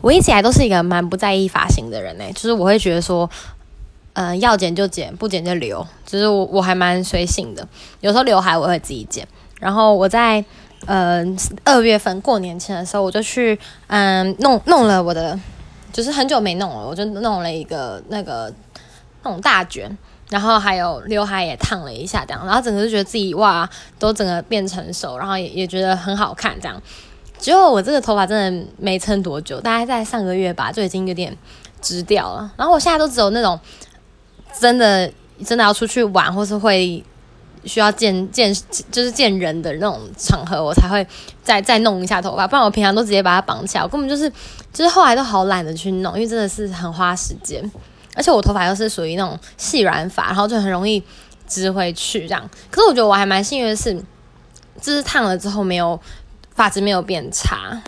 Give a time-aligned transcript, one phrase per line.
[0.00, 3.28] 我一直以来都是一个蛮不在意发型的人呢，就是我会觉得说，
[4.12, 7.66] 嗯，要剪就剪，不剪就留，就是我我还蛮随性的。
[8.00, 9.26] 有时候刘海我会自己剪。
[9.60, 10.44] 然后我在
[10.86, 11.24] 呃
[11.64, 13.58] 二月份过年前的时候，我就去
[13.88, 15.36] 嗯弄弄了我的，
[15.92, 18.52] 就是很久没弄了，我就弄了一个那个
[19.24, 19.90] 那种大卷，
[20.30, 23.68] 然后还有刘海也烫了一下这样，然后整个就觉得自己哇
[23.98, 26.80] 都整个变成熟，然后也也觉得很好看这样。
[27.38, 31.34] 结果我这个头发真的没撑多久，大概在上个月吧就已经有点
[31.80, 32.52] 直掉了。
[32.56, 33.58] 然后我现在都只有那种
[34.58, 35.10] 真的
[35.44, 37.02] 真的要出去玩，或是会
[37.64, 38.52] 需要见见
[38.90, 41.06] 就是见人的那种场合，我才会
[41.44, 42.46] 再再弄一下头发。
[42.46, 44.28] 不然我平常都直接把它绑起来，我根本就是
[44.72, 47.70] 就是后来都好懒得去弄，因为真的是很花时间。
[48.16, 51.00] 而且我头发又是属于那种细软发，然后就很容易
[51.46, 52.50] 直回去这样。
[52.68, 53.94] 可是我觉得我还蛮幸运的是，
[54.80, 55.98] 就是烫了之后没有。
[56.58, 57.80] 发质没有变差。